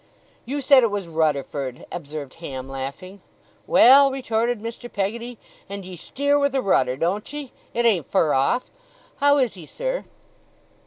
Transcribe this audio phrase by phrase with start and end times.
[0.45, 3.21] 'You said it was Rudderford,' observed Ham, laughing.
[3.67, 4.91] 'Well!' retorted Mr.
[4.91, 5.37] Peggotty.
[5.69, 7.51] 'And ye steer with a rudder, don't ye?
[7.75, 8.71] It ain't fur off.
[9.17, 10.05] How is he, sir?